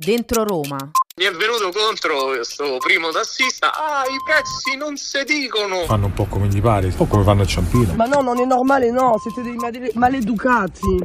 [0.00, 0.76] Dentro Roma.
[1.16, 3.72] Mi è venuto contro questo primo tassista.
[3.74, 5.80] Ah, i prezzi non si dicono.
[5.86, 7.94] Fanno un po' come gli pare, un po' come fanno a Ciampino.
[7.94, 11.02] Ma no, non è normale, no, siete dei male- maleducati.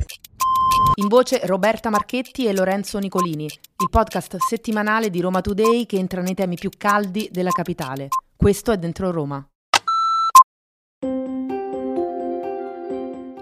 [0.97, 6.21] In voce Roberta Marchetti e Lorenzo Nicolini, il podcast settimanale di Roma Today che entra
[6.21, 8.09] nei temi più caldi della capitale.
[8.35, 9.43] Questo è Dentro Roma.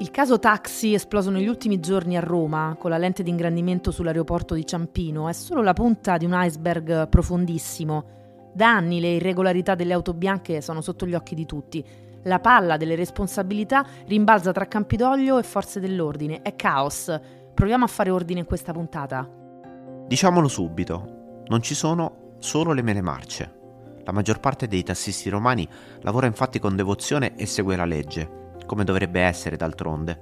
[0.02, 4.56] Il caso taxi esploso negli ultimi giorni a Roma, con la lente di ingrandimento sull'aeroporto
[4.56, 8.50] di Ciampino, è solo la punta di un iceberg profondissimo.
[8.52, 11.86] Da anni le irregolarità delle auto bianche sono sotto gli occhi di tutti.
[12.24, 16.42] La palla delle responsabilità rimbalza tra Campidoglio e forze dell'ordine.
[16.42, 17.16] È caos.
[17.54, 19.30] Proviamo a fare ordine in questa puntata.
[20.08, 23.60] Diciamolo subito, non ci sono solo le mele marce.
[24.04, 28.84] La maggior parte dei tassisti romani lavora infatti con devozione e segue la legge come
[28.84, 30.20] dovrebbe essere d'altronde,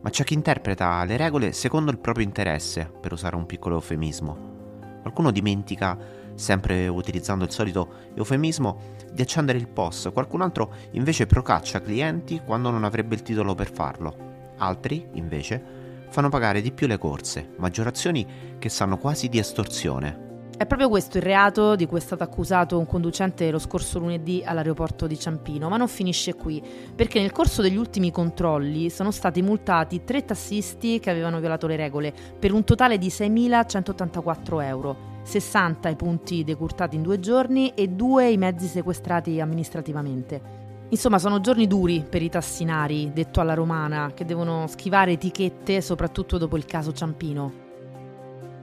[0.00, 4.54] ma c'è chi interpreta le regole secondo il proprio interesse, per usare un piccolo eufemismo.
[5.02, 5.96] Qualcuno dimentica,
[6.34, 12.70] sempre utilizzando il solito eufemismo, di accendere il POS, qualcun altro invece procaccia clienti quando
[12.70, 14.54] non avrebbe il titolo per farlo.
[14.58, 15.62] Altri, invece,
[16.08, 18.26] fanno pagare di più le corse, maggiorazioni
[18.58, 20.25] che sanno quasi di estorsione.
[20.58, 24.42] È proprio questo il reato di cui è stato accusato un conducente lo scorso lunedì
[24.42, 26.62] all'aeroporto di Ciampino, ma non finisce qui,
[26.94, 31.76] perché nel corso degli ultimi controlli sono stati multati tre tassisti che avevano violato le
[31.76, 37.88] regole per un totale di 6.184 euro, 60 i punti decurtati in due giorni e
[37.88, 40.40] due i mezzi sequestrati amministrativamente.
[40.88, 46.38] Insomma, sono giorni duri per i tassinari, detto alla romana, che devono schivare etichette soprattutto
[46.38, 47.65] dopo il caso Ciampino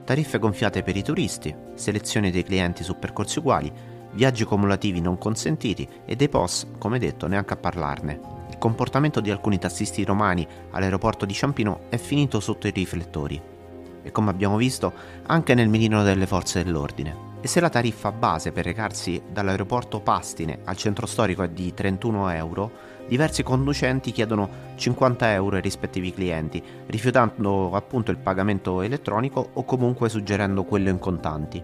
[0.04, 3.72] tariffe gonfiate per i turisti, selezione dei clienti su percorsi uguali,
[4.12, 8.20] viaggi cumulativi non consentiti e dei POS, come detto, neanche a parlarne.
[8.50, 13.42] Il comportamento di alcuni tassisti romani all'aeroporto di Ciampino è finito sotto i riflettori
[14.04, 14.92] e come abbiamo visto
[15.28, 17.32] anche nel mirino delle forze dell'ordine.
[17.42, 22.30] E se la tariffa base per recarsi dall'aeroporto Pastine al centro storico è di 31
[22.30, 22.72] euro,
[23.08, 30.10] diversi conducenti chiedono 50 euro ai rispettivi clienti, rifiutando appunto il pagamento elettronico o comunque
[30.10, 31.64] suggerendo quello in contanti.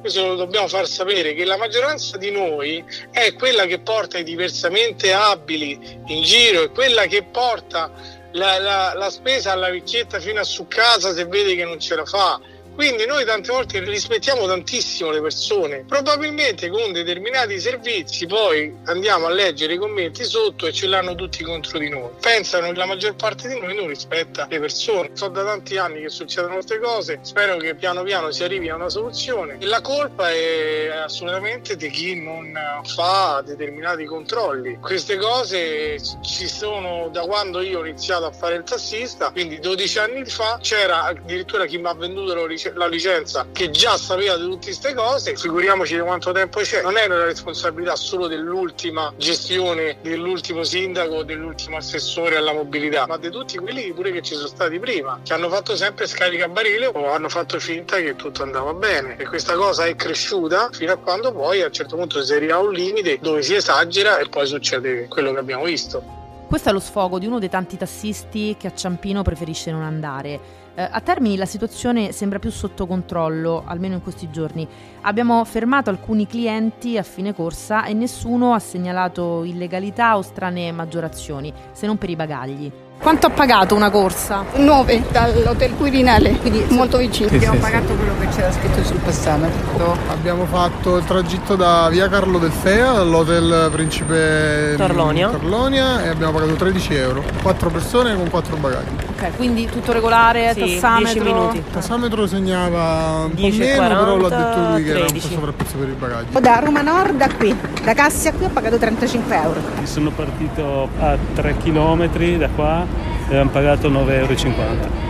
[0.00, 4.22] Questo lo dobbiamo far sapere che la maggioranza di noi è quella che porta i
[4.22, 7.90] diversamente abili in giro, è quella che porta
[8.32, 11.96] la, la, la spesa alla ricchetta fino a su casa se vede che non ce
[11.96, 12.40] la fa
[12.78, 15.84] quindi noi tante volte rispettiamo tantissimo le persone.
[15.84, 21.42] Probabilmente con determinati servizi poi andiamo a leggere i commenti sotto e ce l'hanno tutti
[21.42, 22.10] contro di noi.
[22.20, 25.10] Pensano che la maggior parte di noi non rispetta le persone.
[25.14, 28.76] So da tanti anni che succedono queste cose, spero che piano piano si arrivi a
[28.76, 29.56] una soluzione.
[29.58, 34.78] E la colpa è assolutamente di chi non fa determinati controlli.
[34.80, 39.98] Queste cose ci sono da quando io ho iniziato a fare il tassista, quindi 12
[39.98, 44.36] anni fa c'era addirittura chi mi ha venduto la licenza la licenza che già sapeva
[44.36, 46.82] di tutte queste cose, figuriamoci di quanto tempo c'è.
[46.82, 53.30] Non è una responsabilità solo dell'ultima gestione, dell'ultimo sindaco, dell'ultimo assessore alla mobilità, ma di
[53.30, 57.28] tutti quelli pure che ci sono stati prima, che hanno fatto sempre scaricabarile o hanno
[57.28, 59.16] fatto finta che tutto andava bene.
[59.16, 62.56] E questa cosa è cresciuta fino a quando poi a un certo punto si arriva
[62.56, 66.16] a un limite dove si esagera e poi succede quello che abbiamo visto.
[66.48, 70.66] Questo è lo sfogo di uno dei tanti tassisti che a Ciampino preferisce non andare.
[70.78, 74.64] Eh, a Termini la situazione sembra più sotto controllo, almeno in questi giorni.
[75.00, 81.52] Abbiamo fermato alcuni clienti a fine corsa e nessuno ha segnalato illegalità o strane maggiorazioni,
[81.72, 82.70] se non per i bagagli.
[83.00, 84.44] Quanto ha pagato una corsa?
[84.54, 87.28] 9 dall'hotel Quirinale, quindi molto vicino.
[87.28, 87.96] Sì, abbiamo sì, pagato sì.
[87.96, 89.96] quello che c'era scritto sul passametro.
[90.08, 95.28] Abbiamo fatto il tragitto da via Carlo del Fea all'hotel Principe Torlonia.
[95.30, 97.24] Torlonia e abbiamo pagato 13 euro.
[97.42, 99.06] 4 persone con 4 bagagli.
[99.20, 101.22] Ok, quindi tutto regolare, sì, tassametro?
[101.24, 101.56] 10 minuti.
[101.56, 104.92] Il tassametro segnava un 10, po' meno, 40, però l'ha detto lui che 13.
[104.92, 106.38] era un po' sovrapprezzo per i bagagli.
[106.38, 109.60] Da Roma Nord a qui, da Cassia qui ho pagato 35 euro.
[109.82, 112.86] Sono partito a 3 km da qua
[113.22, 115.06] e abbiamo pagato 9,50 euro.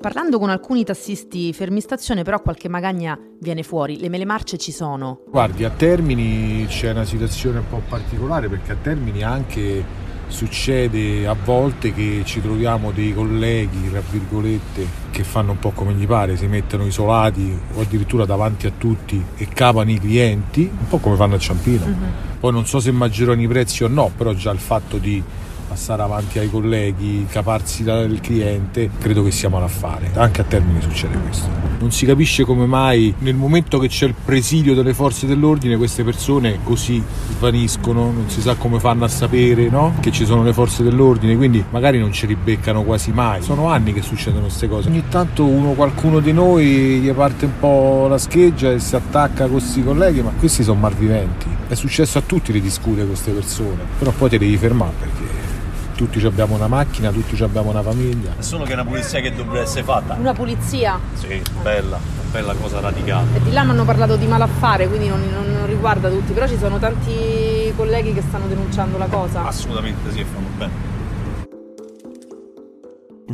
[0.00, 4.70] Parlando con alcuni tassisti fermi stazione, però qualche magagna viene fuori, le mele marce ci
[4.70, 5.22] sono.
[5.28, 10.02] Guardi, a Termini c'è una situazione un po' particolare perché a Termini anche
[10.34, 15.94] succede a volte che ci troviamo dei colleghi, tra virgolette, che fanno un po' come
[15.94, 20.88] gli pare, si mettono isolati o addirittura davanti a tutti e capano i clienti, un
[20.88, 21.84] po' come fanno a Ciampino.
[21.84, 22.38] Uh-huh.
[22.40, 25.22] Poi non so se maggiorano i prezzi o no, però già il fatto di
[25.66, 30.10] passare avanti ai colleghi, caparsi dal cliente, credo che sia malaffare.
[30.14, 31.48] Anche a Termini succede questo.
[31.78, 36.04] Non si capisce come mai nel momento che c'è il presidio delle forze dell'ordine queste
[36.04, 37.02] persone così
[37.36, 39.94] svaniscono, non si sa come fanno a sapere no?
[40.00, 43.42] che ci sono le forze dell'ordine, quindi magari non ci ribeccano quasi mai.
[43.42, 44.88] Sono anni che succedono queste cose.
[44.88, 49.44] Ogni tanto uno, qualcuno di noi gli parte un po' la scheggia e si attacca
[49.44, 51.46] con questi colleghi, ma questi sono malviventi.
[51.66, 55.52] È successo a tutti di discutere queste persone, però poi ti devi fermare perché
[55.94, 58.34] tutti abbiamo una macchina, tutti abbiamo una famiglia.
[58.38, 60.14] È solo che è una pulizia che dovrebbe essere fatta.
[60.14, 60.98] Una pulizia?
[61.14, 61.98] Sì, bella,
[62.30, 63.28] bella cosa radicale.
[63.36, 66.46] E di là mi hanno parlato di malaffare, quindi non, non, non, riguarda tutti, però
[66.46, 69.46] ci sono tanti colleghi che stanno denunciando la cosa.
[69.46, 70.92] Assolutamente sì, fanno bene.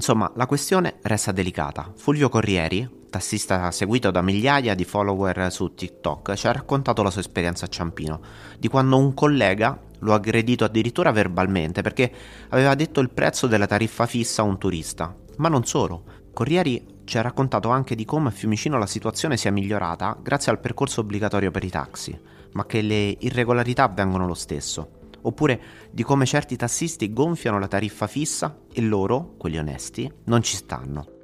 [0.00, 1.92] Insomma, la questione resta delicata.
[1.94, 7.20] Fulvio Corrieri, tassista seguito da migliaia di follower su TikTok, ci ha raccontato la sua
[7.20, 8.18] esperienza a Ciampino,
[8.58, 12.10] di quando un collega lo ha aggredito addirittura verbalmente perché
[12.48, 15.14] aveva detto il prezzo della tariffa fissa a un turista.
[15.36, 19.52] Ma non solo, Corrieri ci ha raccontato anche di come a Fiumicino la situazione sia
[19.52, 22.18] migliorata grazie al percorso obbligatorio per i taxi,
[22.52, 24.99] ma che le irregolarità avvengono lo stesso.
[25.22, 30.56] Oppure di come certi tassisti gonfiano la tariffa fissa e loro, quelli onesti, non ci
[30.56, 31.18] stanno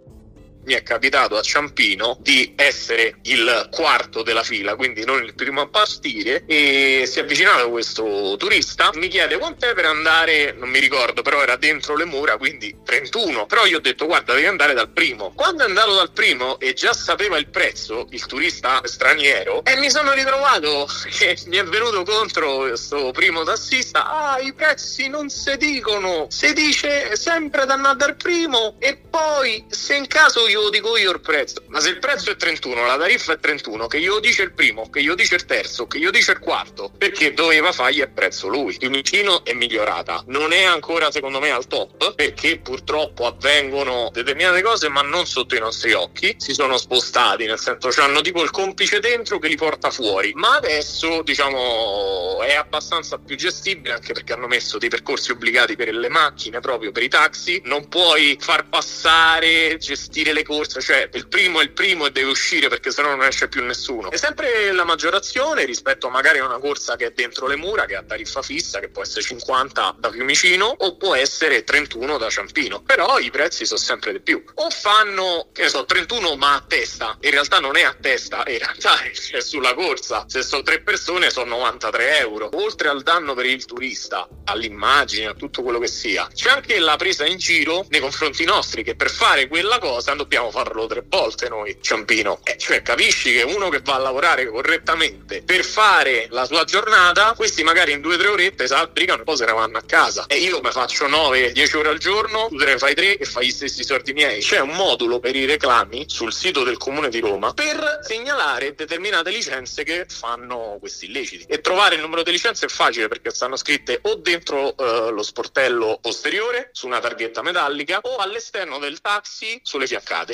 [0.66, 5.60] mi è capitato a Ciampino di essere il quarto della fila, quindi non il primo
[5.62, 10.80] a partire, e si è avvicinato questo turista, mi chiede quant'è per andare, non mi
[10.80, 14.74] ricordo, però era dentro le mura, quindi 31, però io ho detto guarda devi andare
[14.74, 15.32] dal primo.
[15.34, 19.90] Quando è andato dal primo e già sapeva il prezzo, il turista straniero, e mi
[19.90, 25.56] sono ritrovato che mi è venuto contro questo primo tassista, ah i prezzi non si
[25.56, 30.62] dicono, si dice sempre da andare dal primo e poi se in caso io io
[30.62, 31.62] lo dico io il prezzo.
[31.68, 34.52] Ma se il prezzo è 31, la tariffa è 31, che io lo dice il
[34.52, 38.10] primo, che io dice il terzo, che io dice il quarto, perché doveva fargli il
[38.10, 38.72] prezzo lui.
[38.72, 40.24] Fiumicino è migliorata.
[40.28, 45.54] Non è ancora secondo me al top, perché purtroppo avvengono determinate cose, ma non sotto
[45.54, 46.34] i nostri occhi.
[46.38, 50.32] Si sono spostati, nel senso hanno tipo il complice dentro che li porta fuori.
[50.34, 55.92] Ma adesso, diciamo, è abbastanza più gestibile, anche perché hanno messo dei percorsi obbligati per
[55.92, 57.60] le macchine, proprio per i taxi.
[57.64, 62.30] Non puoi far passare, gestire le corsa, cioè il primo è il primo e deve
[62.30, 64.10] uscire perché sennò non esce più nessuno.
[64.10, 67.96] È sempre la maggiorazione rispetto magari a una corsa che è dentro le mura, che
[67.96, 72.82] ha tariffa fissa, che può essere 50 da Fiumicino o può essere 31 da Ciampino.
[72.82, 74.42] Però i prezzi sono sempre di più.
[74.54, 77.18] O fanno, che ne so, 31 ma a testa.
[77.20, 80.24] In realtà non è a testa, in realtà è sulla corsa.
[80.28, 82.50] Se sono tre persone sono 93 euro.
[82.54, 86.96] Oltre al danno per il turista, all'immagine, a tutto quello che sia, c'è anche la
[86.96, 91.02] presa in giro nei confronti nostri che per fare quella cosa dobbiamo dobbiamo farlo tre
[91.08, 92.40] volte noi, Ciampino.
[92.44, 97.32] Eh, cioè, capisci che uno che va a lavorare correttamente per fare la sua giornata,
[97.34, 99.82] questi magari in due o tre orette si applicano e poi se ne vanno a
[99.86, 100.26] casa.
[100.26, 103.46] E io mi faccio 9-10 ore al giorno, tu te ne fai tre e fai
[103.46, 104.40] gli stessi soldi miei.
[104.40, 109.30] C'è un modulo per i reclami sul sito del comune di Roma per segnalare determinate
[109.30, 111.46] licenze che fanno questi illeciti.
[111.48, 115.22] E trovare il numero di licenze è facile perché stanno scritte o dentro eh, lo
[115.22, 120.25] sportello posteriore, su una targhetta metallica, o all'esterno del taxi sulle fiaccate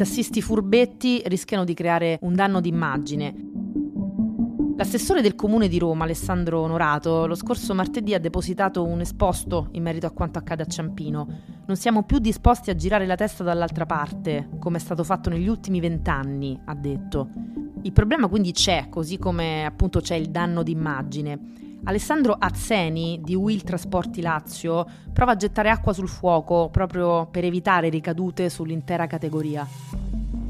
[0.00, 3.34] tassisti furbetti rischiano di creare un danno d'immagine.
[4.74, 9.82] L'assessore del comune di Roma, Alessandro Onorato, lo scorso martedì ha depositato un esposto in
[9.82, 11.28] merito a quanto accade a Ciampino.
[11.66, 15.48] Non siamo più disposti a girare la testa dall'altra parte, come è stato fatto negli
[15.48, 17.28] ultimi vent'anni, ha detto.
[17.82, 21.38] Il problema quindi c'è, così come appunto c'è il danno d'immagine.
[21.84, 27.88] Alessandro Azzeni di Will Trasporti Lazio prova a gettare acqua sul fuoco proprio per evitare
[27.88, 29.66] ricadute sull'intera categoria.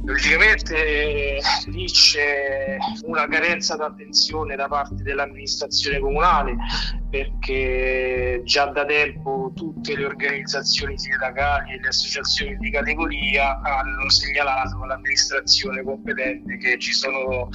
[0.03, 6.57] Logicamente lì c'è una carenza d'attenzione da parte dell'amministrazione comunale
[7.11, 14.83] perché già da tempo tutte le organizzazioni sindacali e le associazioni di categoria hanno segnalato
[14.83, 17.49] all'amministrazione competente che ci sono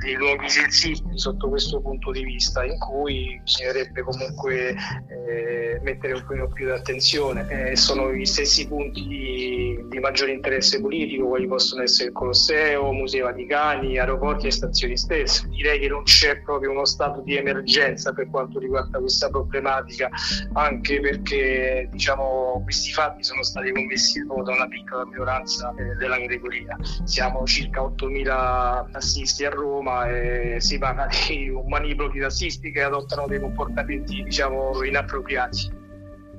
[0.00, 4.74] dei luoghi sensibili sotto questo punto di vista in cui bisognerebbe comunque
[5.08, 7.46] eh, mettere un po' più di attenzione.
[7.48, 12.92] Eh, sono gli stessi punti di, di maggiore interesse politico, quali possono essere il Colosseo,
[12.92, 15.48] Musei Vaticani, aeroporti e stazioni stesse.
[15.48, 20.10] Direi che non c'è proprio uno stato di emergenza per quanto riguarda questa problematica,
[20.52, 26.76] anche perché diciamo, questi fatti sono stati commessi da una piccola minoranza eh, della categoria.
[27.04, 32.82] Siamo circa 8.000 assisti a Roma e si parla di un manipolo di tassisti che
[32.82, 35.65] adottano dei comportamenti diciamo, inappropriati.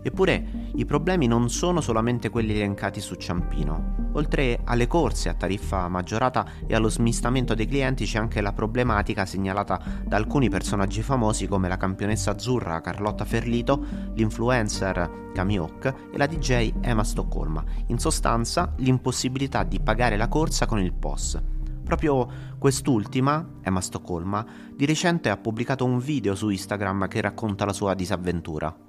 [0.07, 4.09] Eppure i problemi non sono solamente quelli elencati su Ciampino.
[4.13, 9.25] Oltre alle corse a tariffa maggiorata e allo smistamento dei clienti c'è anche la problematica
[9.25, 13.83] segnalata da alcuni personaggi famosi come la campionessa azzurra Carlotta Ferlito,
[14.13, 17.61] l'influencer Kamiok e la DJ Emma Stoccolma.
[17.87, 21.37] In sostanza l'impossibilità di pagare la corsa con il POS.
[21.83, 27.73] Proprio quest'ultima, Emma Stoccolma, di recente ha pubblicato un video su Instagram che racconta la
[27.73, 28.86] sua disavventura.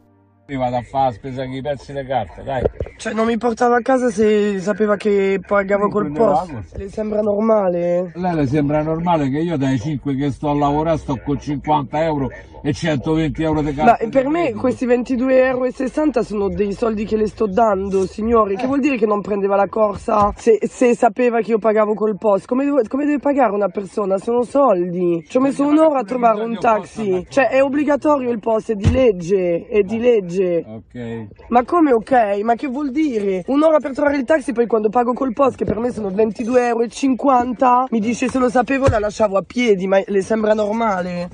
[0.51, 2.63] Io vado a fare la spesa con i pezzi di carta, dai.
[2.99, 6.75] Cioè non mi portava a casa se sapeva che pagavo col post.
[6.77, 8.11] Le sembra normale?
[8.13, 12.03] Lei le sembra normale che io dai 5 che sto a lavorare sto con 50
[12.03, 12.29] euro
[12.61, 13.99] e 120 euro di carta.
[14.03, 18.57] Ma per me questi 22,60 euro sono dei soldi che le sto dando, signori.
[18.57, 22.17] Che vuol dire che non prendeva la corsa se, se sapeva che io pagavo col
[22.19, 22.47] post?
[22.47, 24.19] Come, come deve pagare una persona?
[24.19, 25.25] Sono soldi.
[25.25, 27.25] Ci ho messo un'ora a trovare un taxi.
[27.29, 30.65] Cioè è obbligatorio il post, è di legge, è di legge.
[30.67, 31.27] Ok.
[31.49, 32.41] Ma come ok?
[32.43, 33.45] Ma che vuol dire?
[33.47, 36.57] Un'ora per trovare il taxi, poi quando pago col post, che per me sono 22,50
[36.57, 41.29] euro, mi dice se lo sapevo la lasciavo a piedi, ma le sembra normale?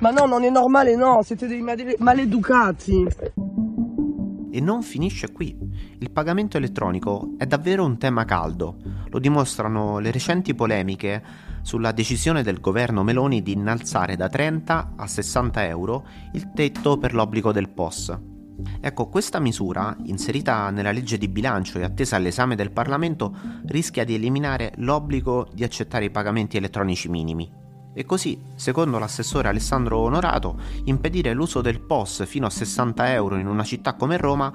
[0.00, 3.06] Ma no, non è normale, no, siete dei male- maleducati.
[4.52, 5.56] E non finisce qui.
[5.98, 8.76] Il pagamento elettronico è davvero un tema caldo.
[9.10, 11.22] Lo dimostrano le recenti polemiche
[11.62, 17.14] sulla decisione del governo Meloni di innalzare da 30 a 60 euro il tetto per
[17.14, 18.29] l'obbligo del POS.
[18.80, 23.34] Ecco, questa misura, inserita nella legge di bilancio e attesa all'esame del Parlamento,
[23.66, 27.50] rischia di eliminare l'obbligo di accettare i pagamenti elettronici minimi.
[27.92, 33.48] E così, secondo l'assessore Alessandro Onorato, impedire l'uso del POS fino a 60 euro in
[33.48, 34.52] una città come Roma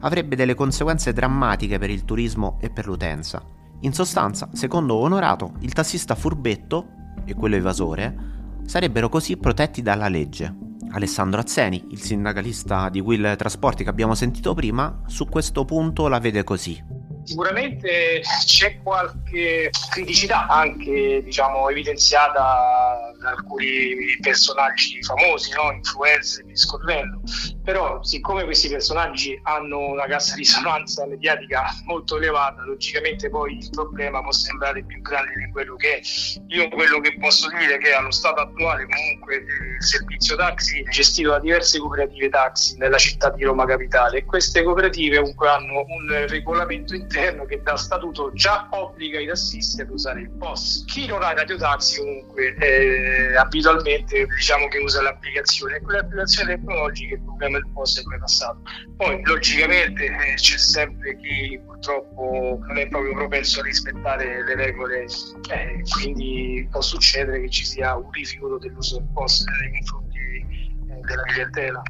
[0.00, 3.42] avrebbe delle conseguenze drammatiche per il turismo e per l'utenza.
[3.80, 6.86] In sostanza, secondo Onorato, il tassista furbetto
[7.24, 10.67] e quello evasore sarebbero così protetti dalla legge.
[10.90, 16.18] Alessandro Azzeni, il sindacalista di Will Trasporti che abbiamo sentito prima, su questo punto la
[16.18, 16.87] vede così.
[17.28, 25.70] Sicuramente c'è qualche criticità anche diciamo, evidenziata da alcuni personaggi famosi, no?
[25.72, 27.20] influencer e scorrello,
[27.62, 33.68] però siccome questi personaggi hanno una cassa di risonanza mediatica molto elevata, logicamente poi il
[33.72, 36.00] problema può sembrare più grande di quello che è.
[36.48, 40.88] Io quello che posso dire è che allo stato attuale comunque il servizio taxi è
[40.88, 45.84] gestito da diverse cooperative taxi nella città di Roma Capitale e queste cooperative comunque hanno
[45.86, 50.84] un regolamento interno interno che da statuto già obbliga i tassisti ad usare il POS.
[50.86, 57.22] Chi non ha radiotaxi comunque eh, abitualmente diciamo che usa l'applicazione e quell'applicazione tecnologica il
[57.22, 58.62] problema del POS è come passato.
[58.96, 65.04] Poi logicamente eh, c'è sempre chi purtroppo non è proprio propenso a rispettare le regole,
[65.50, 71.00] eh, quindi può succedere che ci sia un rifiuto dell'uso del POS nei confronti eh,
[71.00, 71.82] della clientela.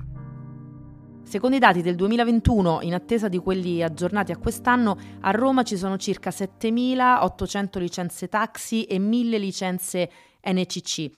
[1.29, 5.77] Secondo i dati del 2021, in attesa di quelli aggiornati a quest'anno, a Roma ci
[5.77, 10.11] sono circa 7.800 licenze taxi e 1.000 licenze
[10.43, 11.11] NCC.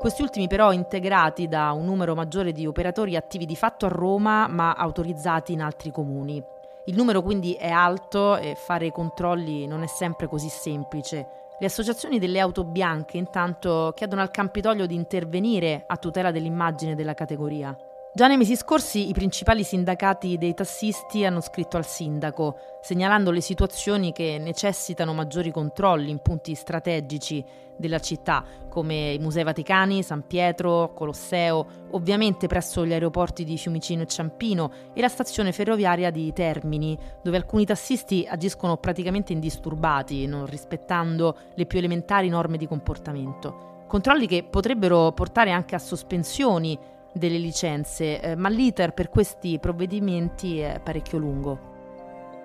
[0.00, 4.48] Questi ultimi però integrati da un numero maggiore di operatori attivi di fatto a Roma
[4.48, 6.42] ma autorizzati in altri comuni.
[6.86, 11.28] Il numero quindi è alto e fare i controlli non è sempre così semplice.
[11.60, 17.14] Le associazioni delle auto bianche intanto chiedono al Campidoglio di intervenire a tutela dell'immagine della
[17.14, 17.76] categoria.
[18.16, 23.42] Già nei mesi scorsi i principali sindacati dei tassisti hanno scritto al sindaco, segnalando le
[23.42, 27.44] situazioni che necessitano maggiori controlli in punti strategici
[27.76, 34.00] della città, come i Musei Vaticani, San Pietro, Colosseo, ovviamente presso gli aeroporti di Fiumicino
[34.00, 40.46] e Ciampino e la stazione ferroviaria di Termini, dove alcuni tassisti agiscono praticamente indisturbati, non
[40.46, 43.84] rispettando le più elementari norme di comportamento.
[43.86, 46.76] Controlli che potrebbero portare anche a sospensioni
[47.16, 51.74] delle licenze, eh, ma l'iter per questi provvedimenti è parecchio lungo.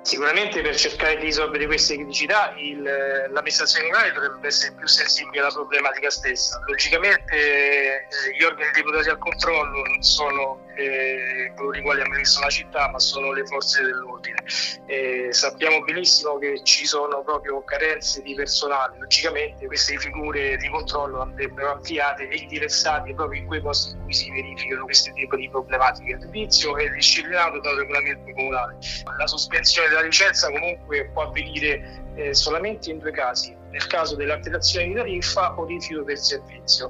[0.03, 5.51] Sicuramente per cercare di risolvere queste criticità il, l'amministrazione comunale dovrebbe essere più sensibile alla
[5.51, 6.59] problematica stessa.
[6.65, 12.51] Logicamente eh, gli organi deputati al controllo non sono eh, coloro i quali amministrano la
[12.51, 14.43] città, ma sono le forze dell'ordine.
[14.85, 18.97] Eh, sappiamo benissimo che ci sono proprio carenze di personale.
[18.99, 24.13] Logicamente queste figure di controllo andrebbero ampliate e indirizzate proprio in quei posti in cui
[24.13, 26.11] si verificano questo tipo di problematiche.
[26.11, 28.77] Il servizio è disciplinato dal regolamento comunale.
[29.17, 34.87] La sospensione della licenza comunque può avvenire eh, solamente in due casi, nel caso dell'alterazione
[34.87, 36.89] di tariffa o rifiuto del servizio.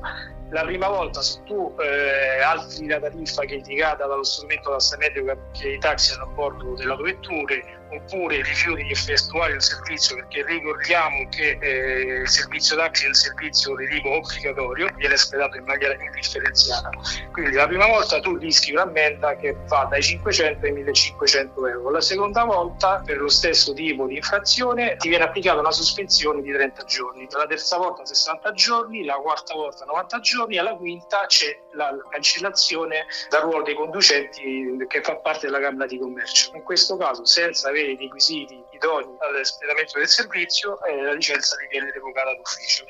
[0.51, 5.38] La prima volta se tu eh, altri la tariffa che è indicata dallo strumento tassametrico
[5.53, 10.46] che i taxi hanno a bordo delle autovetture oppure rifiuti di effettuare il servizio, perché
[10.46, 15.66] ricordiamo che eh, il servizio taxi è un servizio di tipo obbligatorio, viene espletato in
[15.66, 16.90] maniera indifferenziata.
[17.32, 22.02] Quindi la prima volta tu rischi un'ammenda che va dai 500 ai 1500 euro, la
[22.02, 26.84] seconda volta per lo stesso tipo di infrazione ti viene applicata una sospensione di 30
[26.86, 31.96] giorni, la terza volta 60 giorni, la quarta volta 90 giorni, alla quinta c'è la
[32.10, 36.52] cancellazione dal ruolo dei conducenti che fa parte della Camera di Commercio.
[36.56, 41.92] In questo caso, senza avere i requisiti idonei all'espletamento del servizio, eh, la licenza viene
[41.92, 42.86] revocata d'ufficio.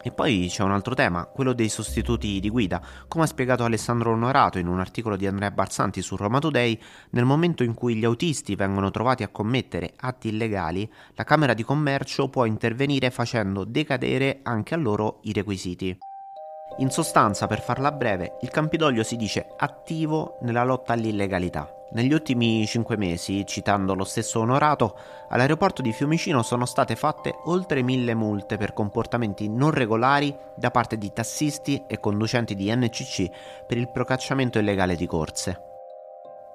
[0.00, 2.80] E poi c'è un altro tema, quello dei sostituti di guida.
[3.08, 7.24] Come ha spiegato Alessandro Onorato in un articolo di Andrea Barsanti su Roma Today, nel
[7.24, 12.28] momento in cui gli autisti vengono trovati a commettere atti illegali, la Camera di Commercio
[12.28, 15.98] può intervenire facendo decadere anche a loro i requisiti.
[16.76, 21.72] In sostanza, per farla breve, il Campidoglio si dice attivo nella lotta all'illegalità.
[21.90, 24.96] Negli ultimi cinque mesi, citando lo stesso Onorato,
[25.28, 30.98] all'aeroporto di Fiumicino sono state fatte oltre mille multe per comportamenti non regolari da parte
[30.98, 33.30] di tassisti e conducenti di NCC
[33.66, 35.67] per il procacciamento illegale di corse.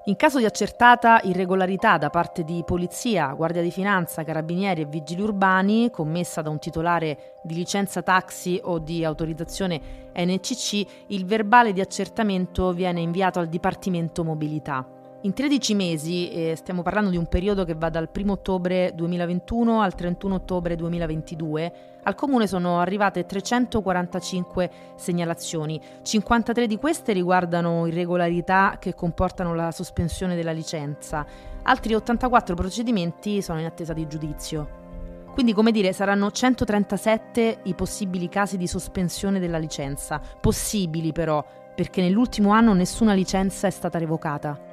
[0.05, 5.21] In caso di accertata irregolarità da parte di polizia, guardia di finanza, carabinieri e vigili
[5.21, 11.79] urbani commessa da un titolare di licenza taxi o di autorizzazione NCC, il verbale di
[11.79, 14.85] accertamento viene inviato al Dipartimento Mobilità.
[15.25, 19.81] In 13 mesi, eh, stiamo parlando di un periodo che va dal 1 ottobre 2021
[19.81, 25.79] al 31 ottobre 2022, al comune sono arrivate 345 segnalazioni.
[26.01, 31.25] 53 di queste riguardano irregolarità che comportano la sospensione della licenza.
[31.63, 34.81] Altri 84 procedimenti sono in attesa di giudizio.
[35.31, 40.19] Quindi, come dire, saranno 137 i possibili casi di sospensione della licenza.
[40.41, 41.41] Possibili però,
[41.73, 44.72] perché nell'ultimo anno nessuna licenza è stata revocata.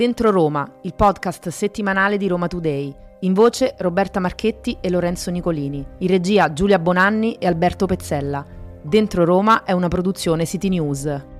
[0.00, 2.90] Dentro Roma, il podcast settimanale di Roma Today.
[3.18, 5.84] In voce Roberta Marchetti e Lorenzo Nicolini.
[5.98, 8.42] In regia Giulia Bonanni e Alberto Pezzella.
[8.80, 11.39] Dentro Roma è una produzione City News.